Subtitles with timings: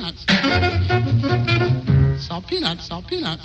[0.00, 0.24] peanuts.
[2.26, 3.42] Salt peanuts, salt peanuts.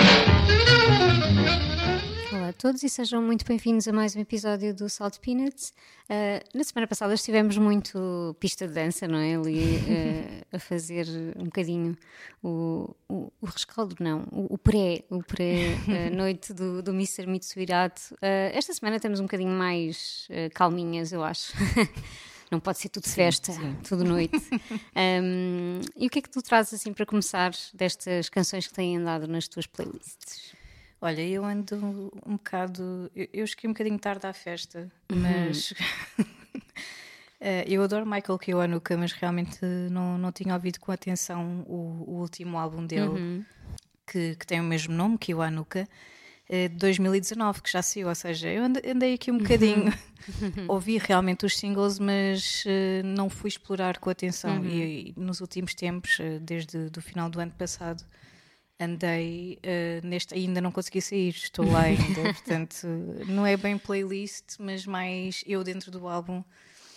[2.31, 5.73] Olá a todos e sejam muito bem-vindos a mais um episódio do Salt Peanuts.
[6.09, 9.35] Uh, na semana passada estivemos muito pista de dança, não é?
[9.35, 11.07] Ali uh, a fazer
[11.37, 11.97] um bocadinho
[12.41, 17.27] o, o, o rescaldo, não, o, o pré, o pré-noite do, do Mr.
[17.27, 18.13] Mitsuhirato.
[18.15, 21.53] Uh, esta semana estamos um bocadinho mais calminhas, eu acho.
[22.51, 23.75] não pode ser tudo sim, festa, sim.
[23.87, 24.37] tudo noite.
[24.95, 28.97] um, e o que é que tu trazes assim para começar destas canções que têm
[28.97, 30.53] andado nas tuas playlists?
[31.01, 33.11] Olha, eu ando um bocado.
[33.15, 35.19] Eu, eu cheguei um bocadinho tarde à festa, uhum.
[35.19, 35.73] mas.
[37.37, 39.59] Eh, eu adoro Michael Kiwanuka, mas realmente
[39.91, 43.45] não, não tinha ouvido com atenção o, o último álbum dele, uhum.
[44.07, 45.87] que, que tem o mesmo nome, Kiwanuka, eh,
[46.49, 48.07] de 2019, que já saiu.
[48.07, 49.85] Ou seja, eu andei aqui um bocadinho.
[49.85, 50.65] Uhum.
[50.67, 54.57] ouvi realmente os singles, mas uh, não fui explorar com atenção.
[54.57, 54.65] Uhum.
[54.65, 58.03] E, e, nos últimos tempos, uh, desde o final do ano passado,
[58.79, 60.33] andei uh, neste.
[60.33, 62.21] Ainda não consegui sair, estou lá ainda.
[62.33, 62.87] portanto,
[63.27, 66.43] não é bem playlist, mas mais eu dentro do álbum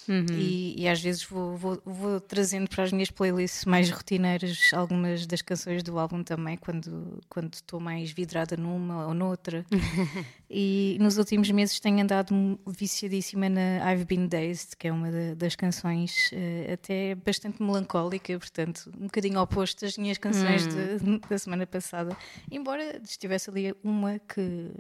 [0.09, 0.27] Uhum.
[0.31, 5.27] E, e, às vezes vou, vou, vou, trazendo para as minhas playlists mais rotineiras algumas
[5.27, 9.67] das canções do álbum também, quando, quando estou mais vidrada numa ou noutra.
[10.49, 15.35] e nos últimos meses tenho andado viciadíssima na I've Been Dazed, que é uma da,
[15.35, 21.19] das canções uh, até bastante melancólica, portanto, um bocadinho oposto às minhas canções uhum.
[21.19, 22.17] de, da semana passada.
[22.51, 24.71] Embora estivesse ali uma que,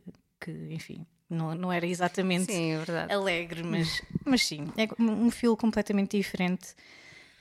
[0.41, 5.57] que enfim não, não era exatamente sim, é alegre, mas, mas sim, é um fio
[5.57, 6.75] completamente diferente.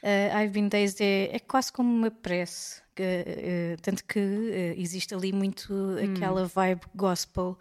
[0.04, 5.14] Uh, I've Been Dazed é, é quase como uma prece, uh, tanto que uh, existe
[5.16, 6.14] ali muito hum.
[6.14, 7.58] aquela vibe gospel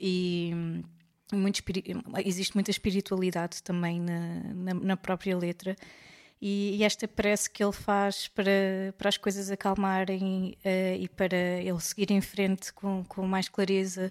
[0.00, 0.52] e
[1.32, 1.62] muito
[2.24, 5.76] existe muita espiritualidade também na, na, na própria letra.
[6.40, 10.56] E, e, esta prece que ele faz para, para as coisas acalmarem
[10.98, 14.10] e para ele seguir em frente com, com mais clareza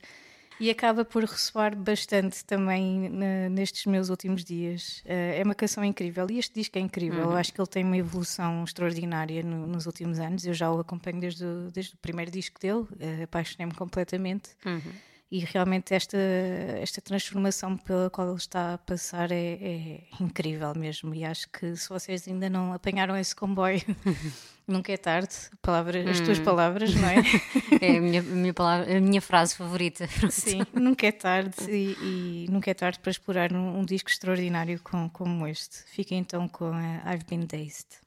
[0.61, 3.09] e acaba por ressoar bastante também
[3.49, 4.99] nestes meus últimos dias.
[4.99, 7.25] Uh, é uma canção incrível e este disco é incrível.
[7.25, 7.31] Uhum.
[7.31, 10.45] Eu acho que ele tem uma evolução extraordinária no, nos últimos anos.
[10.45, 14.51] Eu já o acompanho desde o, desde o primeiro disco dele, uh, apaixonei-me completamente.
[14.63, 14.81] Uhum.
[15.31, 21.15] E realmente esta, esta transformação pela qual ele está a passar é, é incrível mesmo.
[21.15, 23.81] E acho que se vocês ainda não apanharam esse comboio
[24.67, 26.43] Nunca é tarde, palavra, as tuas hum.
[26.43, 27.15] palavras, não é?
[27.81, 30.07] é a minha, a minha, palavra, a minha frase favorita.
[30.29, 34.79] Sim, nunca é tarde e, e, nunca é tarde para explorar um, um disco extraordinário
[34.81, 35.83] com, como este.
[35.87, 38.00] Fica então com a I've Been Dazed.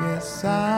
[0.00, 0.75] Guess I.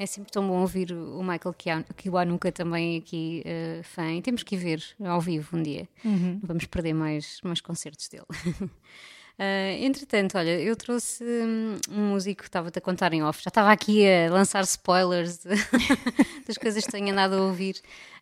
[0.00, 1.54] É sempre tão bom ouvir o Michael
[1.94, 4.10] Kiwanuka também aqui, uh, fã.
[4.14, 5.86] E temos que ir ver ao vivo um dia.
[6.02, 6.40] Uhum.
[6.42, 8.24] Vamos perder mais, mais concertos dele.
[8.62, 13.50] Uh, entretanto, olha, eu trouxe hum, um músico que estava-te a contar em off, já
[13.50, 15.50] estava aqui a lançar spoilers de,
[16.48, 17.76] das coisas que tenho andado a ouvir,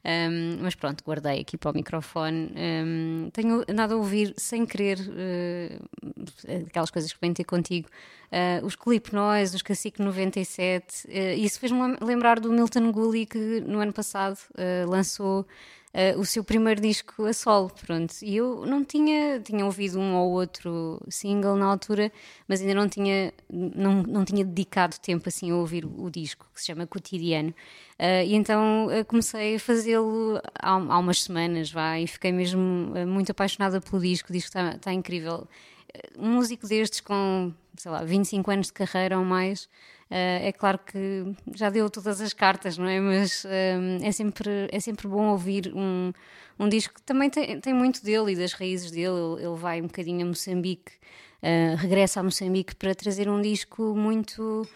[0.04, 2.52] um, mas pronto, guardei aqui para o microfone.
[2.56, 7.88] Um, tenho andado a ouvir sem querer uh, aquelas coisas que ter contigo,
[8.32, 13.60] uh, os Clip Noise, os Cacique 97, uh, isso fez-me lembrar do Milton Gully que
[13.60, 14.38] no ano passado
[14.86, 15.46] lançou
[16.16, 18.14] o seu primeiro disco a solo, pronto.
[18.22, 22.12] E eu não tinha, tinha ouvido um ou outro single na altura,
[22.46, 26.60] mas ainda não tinha, não, não tinha dedicado tempo assim a ouvir o disco, que
[26.60, 27.52] se chama Cotidiano.
[27.98, 32.60] Uh, e então uh, comecei a fazê-lo há, há, umas semanas, vá, e fiquei mesmo
[33.06, 35.48] muito apaixonada pelo disco, o disco está, está incrível.
[36.16, 39.68] Um músico destes com, sei lá, 25 anos de carreira ou mais,
[40.10, 42.98] Uh, é claro que já deu todas as cartas, não é?
[42.98, 46.12] Mas é, sempre, é sempre bom ouvir um,
[46.58, 49.08] um disco que também tem, tem muito dele e das raízes dele.
[49.08, 50.92] Ele, ele vai um bocadinho a Moçambique,
[51.42, 54.66] uh, regressa a Moçambique para trazer um disco muito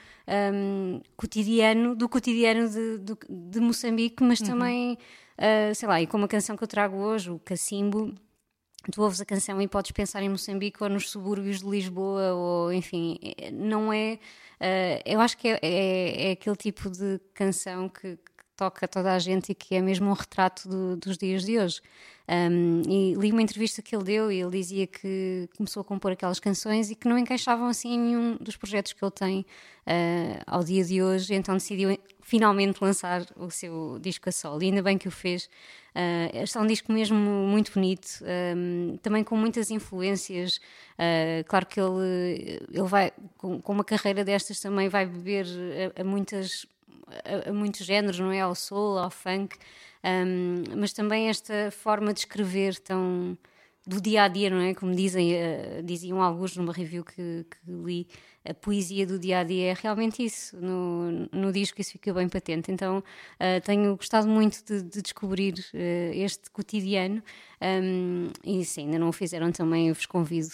[0.54, 4.46] um, cotidiano, do cotidiano de, de, de Moçambique, mas uhum.
[4.46, 4.98] também,
[5.74, 8.14] sei lá, e como a canção que eu trago hoje, o Cacimbo
[8.90, 12.72] tu ouves a canção e podes pensar em Moçambique ou nos subúrbios de Lisboa, ou
[12.72, 14.18] enfim, é, não é
[14.62, 18.16] Uh, eu acho que é, é, é, aquele tipo de canção que,
[18.56, 21.80] toca toda a gente e que é mesmo um retrato do, dos dias de hoje.
[22.28, 26.12] Um, e li uma entrevista que ele deu e ele dizia que começou a compor
[26.12, 30.42] aquelas canções e que não encaixavam assim em nenhum dos projetos que ele tem uh,
[30.46, 34.62] ao dia de hoje, então decidiu finalmente lançar o seu disco a solo.
[34.62, 35.46] E ainda bem que o fez.
[35.94, 38.08] Uh, este é um disco mesmo muito bonito,
[38.56, 40.58] um, também com muitas influências.
[40.94, 45.46] Uh, claro que ele, ele vai, com, com, uma carreira destas, também vai beber
[45.96, 46.66] a, a muitas
[47.24, 48.40] a, a, muitos géneros, não é?
[48.40, 49.56] Ao soul, ao funk,
[50.04, 53.36] um, mas também esta forma de escrever tão
[53.86, 54.74] do dia a dia, não é?
[54.74, 58.06] Como dizem, uh, diziam alguns numa review que, que, li,
[58.44, 60.56] a poesia do dia a dia é realmente isso.
[60.56, 62.70] No, no disco isso fica bem patente.
[62.70, 67.22] Então uh, tenho gostado muito de, de descobrir uh, este cotidiano
[67.60, 70.52] um, e se ainda não o fizeram também, eu vos convido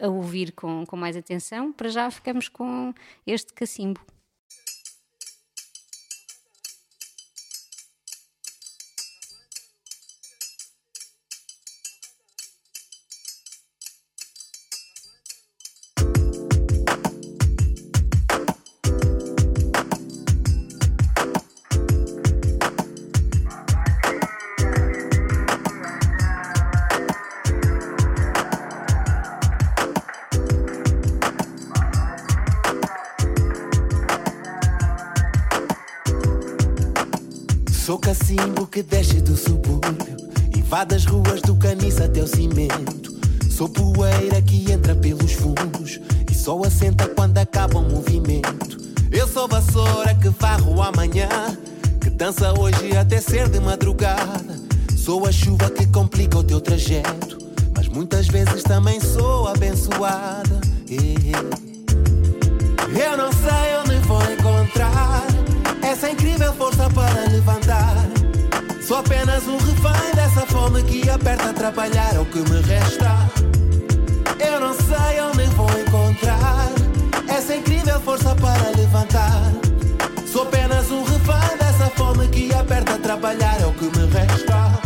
[0.00, 1.72] a ouvir com, com mais atenção.
[1.72, 2.92] Para já ficamos com
[3.26, 4.00] este cacimbo.
[40.56, 43.18] Invade as ruas do caniço até o cimento.
[43.50, 45.98] Sou poeira que entra pelos fundos
[46.30, 48.78] E só assenta quando acaba o movimento.
[49.10, 51.28] Eu sou vassoura que varro amanhã
[52.00, 54.56] Que dança hoje até ser de madrugada.
[54.96, 57.38] Sou a chuva que complica o teu trajeto
[57.74, 60.60] Mas muitas vezes também sou abençoada.
[60.90, 65.26] Eu não sei onde vou encontrar
[65.82, 68.17] essa incrível força para levantar.
[68.88, 73.30] Sou apenas um refém dessa fome que aperta a atrapalhar é o que me resta.
[74.40, 76.70] Eu não sei onde vou encontrar
[77.28, 79.42] essa incrível força para levantar.
[80.26, 84.80] Sou apenas um refém dessa fome que aperta a atrapalhar é o que me resta.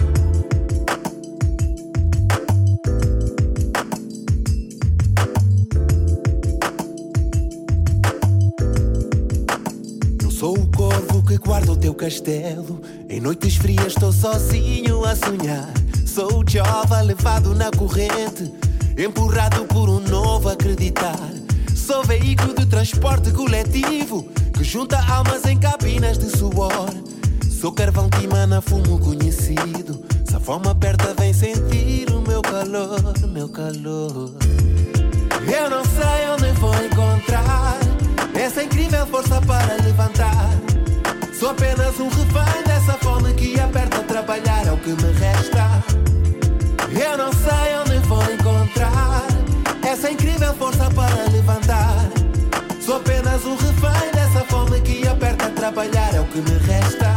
[11.62, 12.81] Guardo o teu castelo.
[13.09, 15.73] Em noites frias estou sozinho a sonhar.
[16.04, 18.52] Sou o jovem levado na corrente,
[18.99, 21.19] empurrado por um novo acreditar.
[21.75, 26.90] Sou veículo de transporte coletivo que junta almas em cabinas de suor.
[27.49, 30.04] Sou carvão que emana fumo conhecido.
[30.25, 34.33] Se a fome aperta, vem sentir o meu calor, meu calor.
[35.47, 37.78] Eu não sei onde vou encontrar
[38.35, 40.50] essa incrível força para levantar.
[41.42, 45.82] Sou apenas um refém dessa fome que aperta a trabalhar, é o que me resta.
[46.88, 49.26] Eu não sei onde vou encontrar
[49.82, 51.96] essa incrível força para levantar.
[52.80, 57.12] Sou apenas um refém dessa fome que aperta a trabalhar, é o que me resta.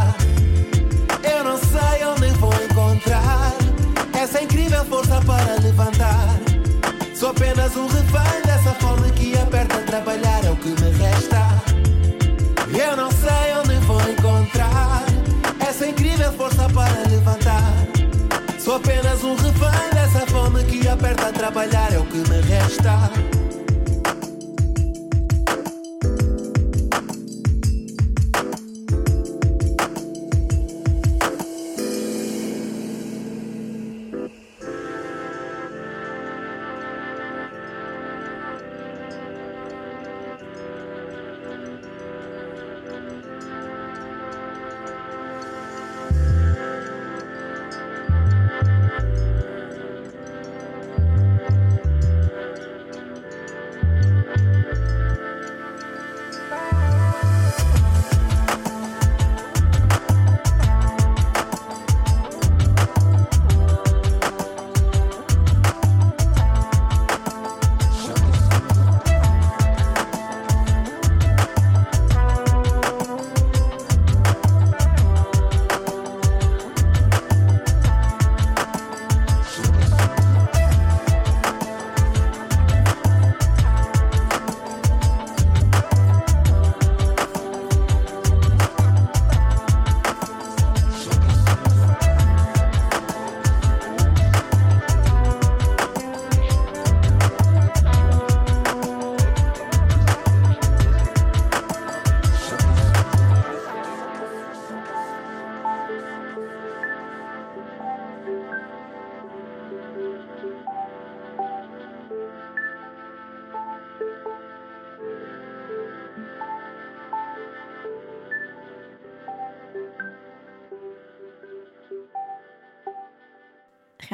[22.77, 23.34] Que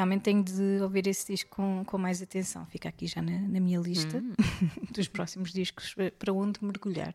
[0.02, 2.66] realmente tenho de ouvir esse disco com, com mais atenção.
[2.66, 4.34] Fica aqui já na, na minha lista hum.
[4.92, 7.14] dos próximos discos para onde mergulhar.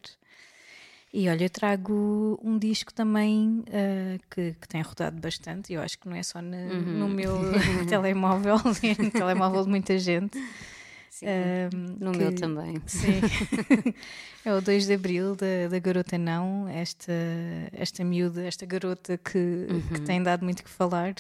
[1.14, 5.98] E olha, eu trago um disco também uh, que, que, tem rodado bastante, eu acho
[5.98, 7.00] que não é só no, uhum.
[7.00, 7.34] no meu
[7.88, 10.38] telemóvel, é no telemóvel de muita gente.
[11.10, 12.76] Sim, uh, no que, meu também.
[12.86, 13.22] Sim.
[14.46, 17.14] é o 2 de Abril da, da Garota Não, esta,
[17.72, 19.82] esta miúda, esta garota que, uhum.
[19.94, 21.16] que tem dado muito que falar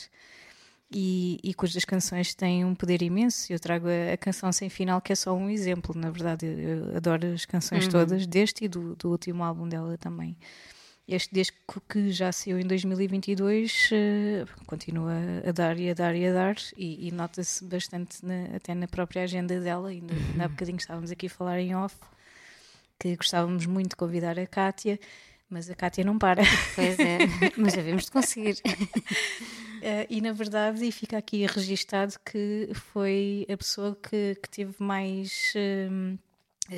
[0.92, 3.52] e, e cujas canções têm um poder imenso.
[3.52, 6.46] Eu trago a, a, canção sem final, que é só um exemplo, na verdade.
[6.46, 7.92] Eu, eu adoro as canções uhum.
[7.92, 10.38] todas, deste e do, do, último álbum dela também.
[11.08, 15.14] Este disco que já saiu em 2022 uh, eh, continua
[15.48, 18.90] a dar e a dar e a dar, e, e nota-se bastante na, até na
[18.90, 19.94] própria agenda dela.
[19.94, 20.42] E uhum.
[20.42, 21.96] há bocadinho estávamos aqui a falar em off
[23.00, 25.00] que gostávamos muito de convidar a Kátia,
[25.50, 26.44] mas a Kátia não para.
[26.76, 27.20] Pois é,
[27.58, 28.58] mas devemos de conseguir.
[29.78, 34.76] Uh, e na verdade, e fica aqui registado que foi a pessoa que, que teve
[34.80, 35.54] mais.
[35.56, 36.18] Uh,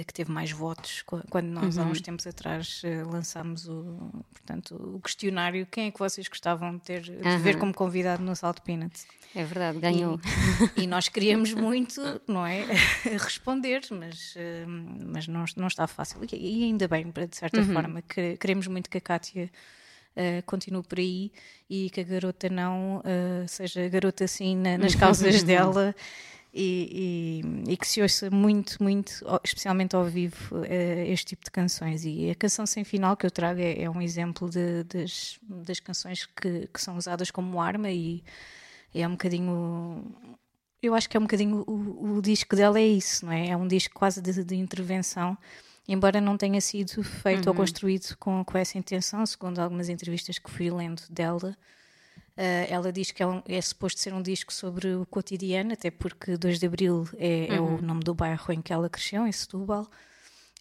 [0.06, 1.84] que teve mais votos quando nós uhum.
[1.84, 6.78] há uns tempos atrás uh, lançámos o, portanto, o questionário quem é que vocês gostavam
[6.78, 7.40] de ter de uhum.
[7.40, 10.20] ver como convidado no Salt Peanuts é verdade, ganhou
[10.78, 12.66] e, e nós queríamos muito não é,
[13.18, 14.70] responder mas, uh,
[15.08, 17.74] mas não, não está fácil e, ainda bem, de certa uhum.
[17.74, 19.50] forma que queremos muito que a Kátia
[20.20, 21.32] uh, continue por aí
[21.70, 25.96] e que a garota não uh, seja garota assim na, nas causas dela
[26.54, 30.66] e, e, e, que se ouça muito, muito, especialmente ao vivo, uh,
[31.08, 32.04] este tipo de canções.
[32.06, 35.80] E a canção sem final que eu trago é, é um exemplo de, das, das
[35.80, 38.24] canções que, que são usadas como arma e
[38.94, 40.04] é um bocadinho
[40.82, 43.50] eu acho que é um bocadinho o, o, disco dela é isso, não é?
[43.50, 45.38] É um disco quase de, de intervenção
[45.92, 47.50] embora não tenha sido feito uhum.
[47.50, 51.58] ou construído com, com essa intenção, segundo algumas entrevistas que fui lendo dela.
[52.38, 55.92] Uh, ela diz que é, um, é, suposto ser um disco sobre o cotidiano, até
[55.92, 57.56] porque 2 de Abril é, uhum.
[57.56, 57.82] é, o uhum.
[57.82, 59.84] nome do bairro em que ela cresceu, em Setúbal.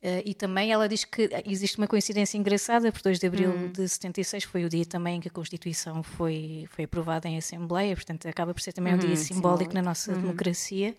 [0.03, 3.71] Uh, e também ela diz que existe uma coincidência engraçada, porque 2 de abril uhum.
[3.71, 7.95] de 76 foi o dia também em que a Constituição foi, foi aprovada em Assembleia,
[7.95, 9.75] portanto acaba por ser também um dia uhum, simbólico, simbólico.
[9.75, 10.21] na nossa uhum.
[10.23, 10.97] democracia.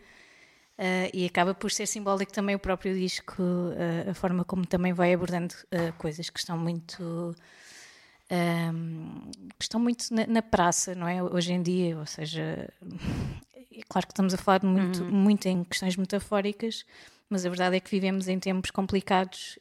[0.79, 4.93] Uh, e acaba por ser simbólico também o próprio disco, uh, a forma como também
[4.93, 7.35] vai abordando uh, coisas que estão muito.
[8.31, 11.21] Um, que estão muito na, na, praça, não é?
[11.21, 12.71] Hoje em dia, ou seja,
[13.53, 15.11] é claro que estamos a falar muito, uhum.
[15.11, 16.85] muito em questões metafóricas,
[17.29, 19.59] mas a verdade é que vivemos em tempos complicados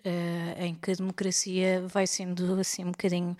[0.58, 3.36] em que a democracia vai sendo assim um bocadinho.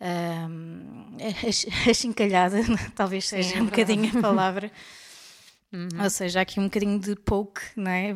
[0.00, 1.16] Um,
[1.90, 2.58] achincalhada,
[2.94, 4.70] talvez seja Sim, é um bocadinho a palavra.
[5.76, 6.02] Uhum.
[6.02, 8.10] Ou seja, há aqui um bocadinho de poke, não é?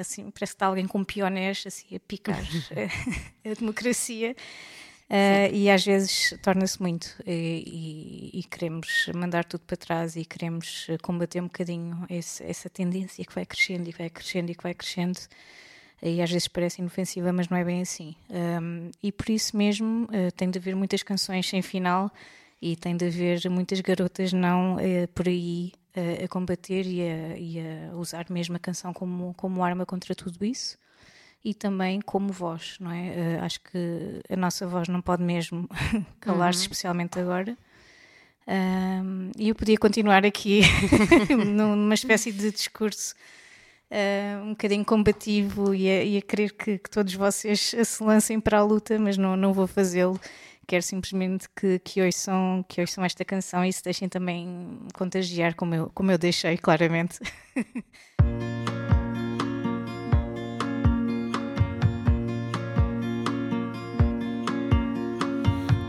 [0.00, 2.40] Assim, parece que está alguém com pionés assim, a picar
[3.44, 4.34] a democracia.
[5.10, 10.24] Uh, e às vezes torna-se muito e, e, e, queremos mandar tudo para trás e
[10.24, 14.62] queremos combater um bocadinho esse, essa tendência que vai crescendo e vai crescendo e que
[14.62, 15.20] vai crescendo
[16.02, 18.14] e às vezes parece inofensiva, mas não é bem assim.
[18.30, 22.10] Um, e por isso mesmo uh, tem de haver muitas canções sem final
[22.60, 27.36] e tem de haver muitas garotas não uh, por aí a, a combater e a,
[27.36, 30.78] e a, usar mesmo a canção como, como arma contra tudo isso
[31.44, 33.38] e também como voz, não é?
[33.38, 35.68] Uh, acho que a nossa voz não pode mesmo
[36.20, 36.62] calar-se, uhum.
[36.62, 37.56] especialmente agora.
[39.38, 40.62] E eu podia continuar aqui
[41.46, 43.14] numa espécie de discurso
[43.90, 48.40] uh, um bocadinho combativo e a, e a querer que, que, todos vocês se lancem
[48.40, 50.18] para a luta, mas não, não vou fazê-lo.
[50.72, 55.74] Quero simplesmente que, que, ouçam, que ouçam esta canção e se deixem também contagiar, como
[55.74, 57.18] eu, como eu deixei, claramente.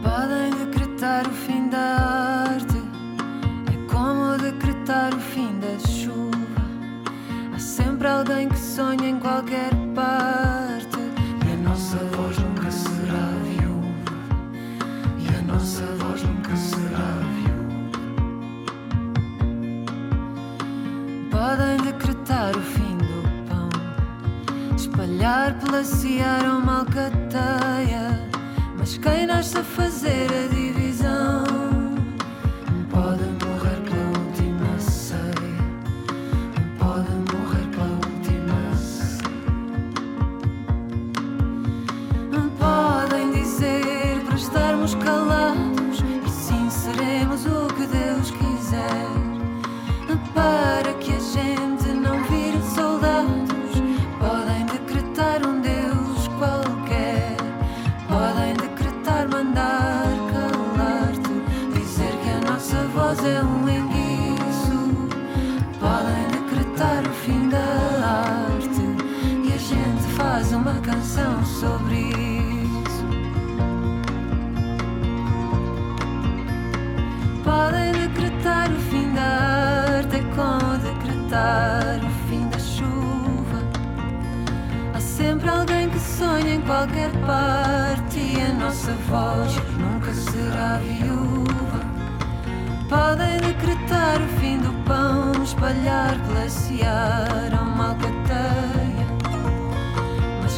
[0.04, 2.76] Podem decretar o fim da arte,
[3.72, 6.36] é como decretar o fim da chuva.
[7.56, 9.83] Há sempre alguém que sonha em qualquer
[25.74, 28.30] espalhar pela seara uma alcateia.
[28.78, 30.33] Mas quem nasce a fazer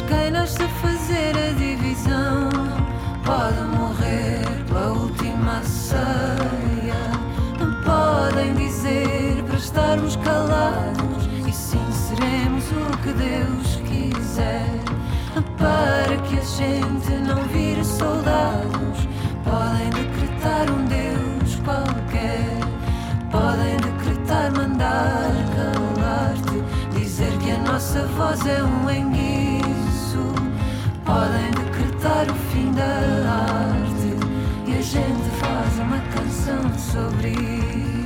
[0.06, 2.50] quem nasce a fazer a divisão
[3.24, 6.94] pode morrer pela última ceia.
[7.58, 14.86] Não podem dizer para estarmos calados e sim seremos o que Deus quiser
[15.58, 19.08] para que a gente não vire soldados.
[19.44, 22.58] Podem decretar um Deus qualquer,
[23.30, 29.85] podem decretar mandar calar-te, dizer que a nossa voz é um enguiço.
[31.06, 34.10] Podem decretar o fim da arte
[34.66, 38.05] e a gente faz uma canção sobre isso.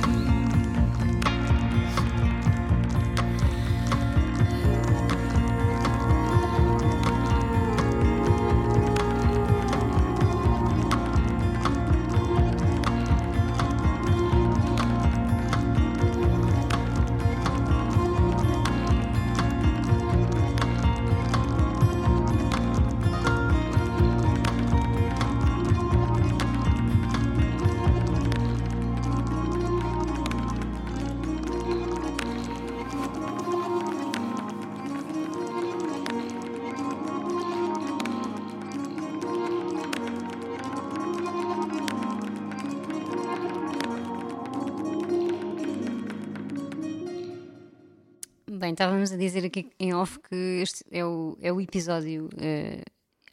[48.71, 52.83] Bem, estávamos a dizer aqui em off que este é o, é o episódio uh,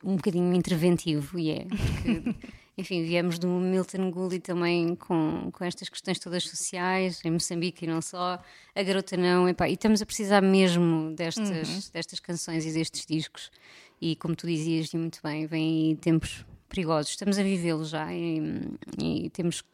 [0.03, 1.65] um bocadinho interventivo, e é.
[1.65, 2.35] Porque,
[2.77, 7.89] enfim, viemos do Milton Gould também com, com estas questões todas sociais, em Moçambique e
[7.89, 8.43] não só.
[8.75, 11.81] A garota não, epá, e estamos a precisar mesmo destas, uhum.
[11.93, 13.53] destas canções e destes discos.
[14.01, 17.11] E como tu dizias, e muito bem, vêm tempos perigosos.
[17.11, 18.43] Estamos a vivê-los já e,
[19.01, 19.69] e temos que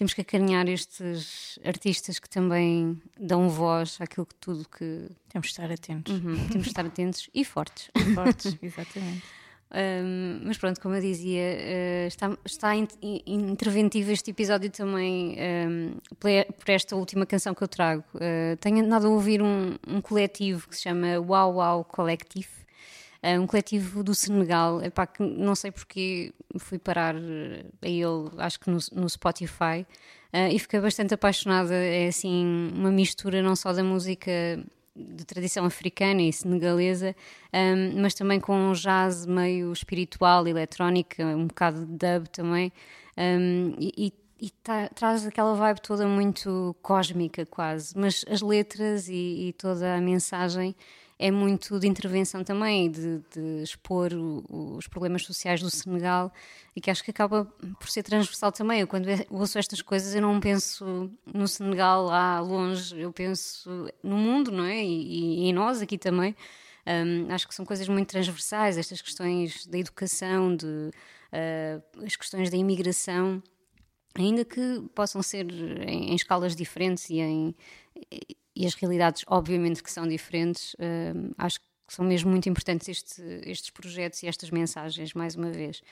[0.00, 5.10] temos que acarinhar estes artistas que também dão voz àquilo que tudo que.
[5.28, 6.14] Temos de estar atentos.
[6.14, 7.90] Uhum, temos de estar atentos e fortes.
[7.94, 9.22] E fortes, exatamente.
[9.70, 15.36] Um, mas pronto, como eu dizia, uh, está, está in, in, interventivo este episódio também
[15.68, 18.02] um, por esta última canção que eu trago.
[18.14, 22.48] Uh, tenho andado a ouvir um, um coletivo que se chama Wow Wow Collective
[23.22, 28.58] um coletivo do Senegal, epá, que não sei porque fui parar eh, a ele, acho
[28.58, 29.86] que no, no Spotify,
[30.32, 31.74] uh, e fiquei bastante apaixonada.
[31.74, 34.32] É assim uma mistura não só da música
[34.96, 37.14] de tradição africana e senegalesa,
[37.52, 42.72] um, mas também com um jazz meio espiritual, eletrónica, um bocado de dub também.
[43.16, 47.96] Um, e, e tá, traz aquela vibe toda muito cósmica, quase.
[47.96, 50.74] Mas as letras e, e toda a mensagem
[51.20, 56.32] é muito de intervenção também, de, de expor o, os problemas sociais do Senegal
[56.74, 57.44] e que acho que acaba
[57.78, 58.80] por ser transversal também.
[58.80, 64.16] Eu, quando ouço estas coisas, eu não penso no Senegal lá longe, eu penso no
[64.16, 64.82] mundo, não é?
[64.82, 66.34] E, e em nós aqui também.
[66.86, 72.48] Um, acho que são coisas muito transversais, estas questões da educação, de, uh, as questões
[72.48, 73.42] da imigração,
[74.14, 75.46] ainda que possam ser
[75.86, 77.54] em, em escalas diferentes e em
[78.56, 80.76] e as realidades, obviamente, que são diferentes,
[81.38, 85.82] acho que são mesmo muito importantes este, estes projetos e estas mensagens, mais uma vez.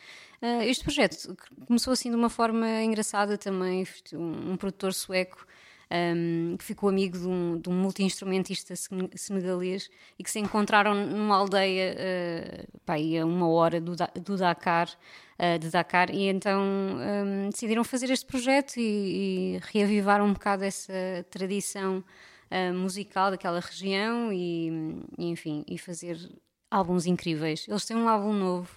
[0.40, 5.44] Uh, este projeto começou assim de uma forma engraçada também, um, um produtor sueco
[5.90, 8.74] um, que ficou amigo de um, de um multi-instrumentista
[9.14, 14.88] senegalês e que se encontraram numa aldeia uh, pá, a uma hora do, do Dakar,
[15.38, 20.64] uh, de Dakar, e então um, decidiram fazer este projeto e, e reavivar um bocado
[20.64, 20.92] essa
[21.30, 22.04] tradição
[22.50, 24.68] uh, musical daquela região e,
[25.16, 26.18] e, enfim, e fazer
[26.70, 27.66] álbuns incríveis.
[27.66, 28.70] Eles têm um álbum novo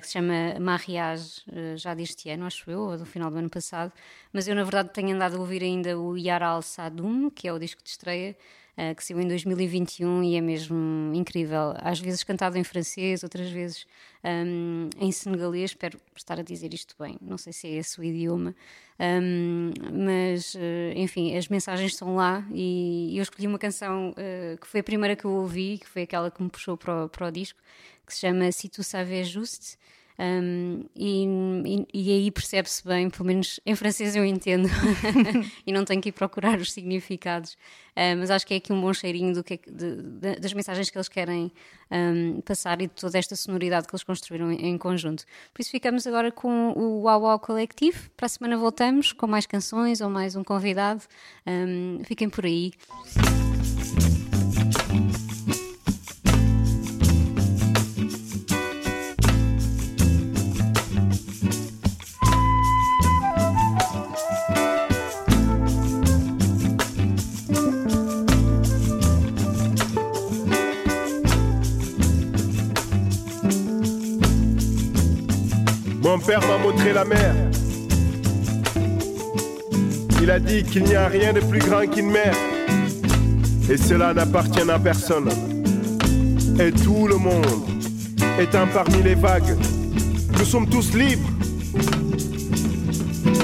[0.00, 3.48] que se chama Mariage, uh, já deste ano, acho eu, ou do final do ano
[3.48, 3.92] passado,
[4.32, 7.58] mas eu na verdade tenho andado a ouvir ainda o Yaral Sadum, que é o
[7.58, 8.36] disco de estreia,
[8.80, 11.74] uh, que saiu em 2021 e é mesmo incrível.
[11.76, 13.86] Às vezes cantado em francês, outras vezes
[14.24, 15.72] um, em senegalês.
[15.72, 18.54] Espero estar a dizer isto bem, não sei se é esse o idioma,
[18.98, 19.72] um,
[20.06, 20.58] mas uh,
[20.96, 25.16] enfim, as mensagens estão lá e eu escolhi uma canção uh, que foi a primeira
[25.16, 27.58] que eu ouvi, que foi aquela que me puxou para o, para o disco,
[28.06, 29.78] que se chama Si tu savais juste.
[30.20, 31.24] Um, e,
[31.64, 34.68] e, e, aí percebe-se bem, pelo menos em francês eu entendo,
[35.66, 37.54] e não tenho que ir procurar os significados,
[37.96, 40.52] uh, mas acho que é aqui um bom cheirinho do que, é de, de, das
[40.52, 41.50] mensagens que eles querem
[41.90, 45.24] um, passar e de toda esta sonoridade que eles construíram em, em, conjunto.
[45.54, 48.10] Por isso ficamos agora com o Wow Wow Coletivo.
[48.14, 51.02] Para a semana voltamos com mais canções ou mais um convidado.
[51.46, 52.72] Um, fiquem por aí.
[76.10, 77.32] Mon père m'a montré la mer.
[80.20, 82.34] Il a dit qu'il n'y a rien de plus grand qu'une mer.
[83.70, 85.28] Et cela n'appartient à personne.
[86.58, 87.46] Et tout le monde
[88.40, 89.56] étant parmi les vagues,
[90.36, 91.30] nous sommes tous libres.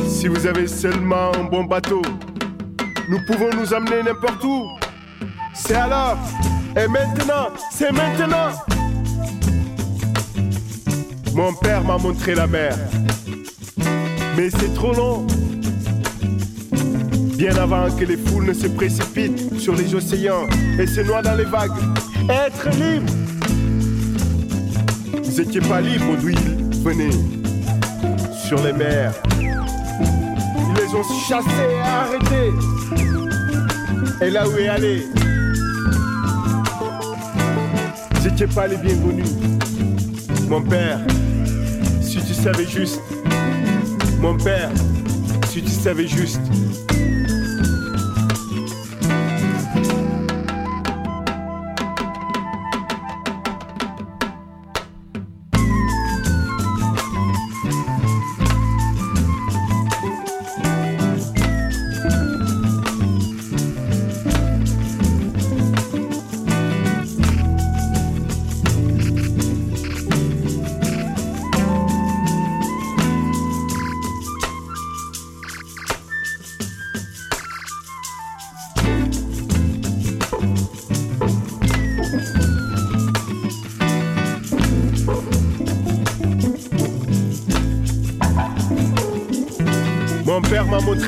[0.08, 2.02] Si vous avez seulement un bon bateau,
[3.08, 4.66] nous pouvons nous amener n'importe où.
[5.54, 6.18] C'est alors,
[6.76, 8.50] et maintenant, c'est maintenant.
[11.36, 12.74] Mon père m'a montré la mer.
[14.38, 15.26] Mais c'est trop long.
[17.36, 20.46] Bien avant que les foules ne se précipitent sur les océans
[20.78, 21.78] et se noient dans les vagues.
[22.30, 23.12] Être libre.
[25.12, 27.10] Vous n'étiez pas libre d'où ils venaient.
[28.48, 29.12] Sur les mers.
[29.38, 32.54] Ils les ont chassés et arrêtés.
[34.22, 35.02] Et là où est allé.
[38.14, 39.28] Vous n'étiez pas les bienvenus.
[40.48, 41.00] Mon père
[42.00, 43.00] si tu savais juste.
[44.20, 44.70] Mon père,
[45.48, 46.40] si tu savais juste.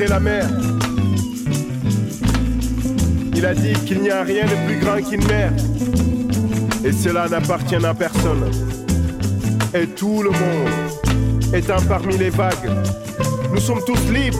[0.09, 0.47] La mer.
[3.35, 5.53] Il a dit qu'il n'y a rien de plus grand qu'une mer.
[6.85, 8.51] Et cela n'appartient à personne.
[9.75, 12.71] Et tout le monde étant parmi les vagues,
[13.53, 14.38] nous sommes tous libres